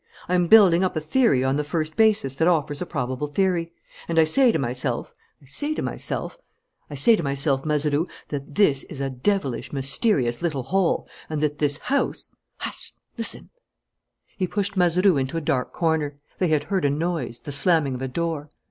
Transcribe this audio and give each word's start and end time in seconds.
I 0.27 0.33
am 0.33 0.47
building 0.47 0.83
up 0.83 0.95
a 0.95 0.99
theory 0.99 1.43
on 1.43 1.57
the 1.57 1.63
first 1.63 1.95
basis 1.95 2.33
that 2.33 2.47
offers 2.47 2.81
a 2.81 2.87
probable 2.87 3.27
theory. 3.27 3.71
And 4.07 4.17
I 4.17 4.23
say 4.23 4.51
to 4.51 4.57
myself... 4.57 5.13
I 5.39 5.45
say 5.45 5.75
to 5.75 5.83
myself... 5.83 6.39
I 6.89 6.95
say 6.95 7.15
to 7.15 7.21
myself, 7.21 7.65
Mazeroux, 7.65 8.07
that 8.29 8.55
this 8.55 8.81
is 8.85 8.99
a 8.99 9.11
devilish 9.11 9.71
mysterious 9.71 10.41
little 10.41 10.63
hole 10.63 11.07
and 11.29 11.39
that 11.41 11.59
this 11.59 11.77
house 11.77 12.29
Hush! 12.57 12.93
Listen" 13.15 13.51
He 14.39 14.47
pushed 14.47 14.75
Mazeroux 14.75 15.17
into 15.17 15.37
a 15.37 15.39
dark 15.41 15.71
corner. 15.71 16.17
They 16.39 16.47
had 16.47 16.63
heard 16.63 16.83
a 16.83 16.89
noise, 16.89 17.37
the 17.37 17.51
slamming 17.51 17.93
of 17.93 18.01
a 18.01 18.07
door. 18.07 18.49